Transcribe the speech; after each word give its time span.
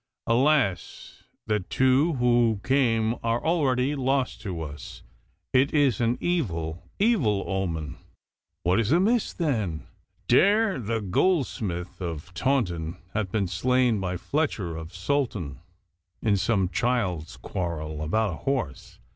Alas! 0.25 1.25
that 1.45 1.69
two 1.69 2.13
who 2.13 2.59
came 2.63 3.13
are 3.21 3.45
already 3.45 3.93
lost 3.93 4.41
to 4.41 4.59
us. 4.63 5.03
It 5.53 5.75
is 5.75 6.01
an 6.01 6.17
evil, 6.19 6.81
evil 6.97 7.43
omen.' 7.47 7.97
'What 8.63 8.79
is 8.79 8.91
amiss, 8.91 9.31
then?' 9.31 9.85
'Dare, 10.27 10.79
the 10.79 11.01
goldsmith 11.01 12.01
of 12.01 12.33
Taunton, 12.33 12.97
hath 13.13 13.31
been 13.31 13.47
slain 13.47 13.99
by 13.99 14.17
Fletcher 14.17 14.75
of 14.75 14.91
Saltoun 14.91 15.59
in 16.19 16.35
some 16.35 16.69
child's 16.69 17.37
quarrel 17.37 18.01
about 18.01 18.31
a 18.33 18.37
horse. 18.37 18.97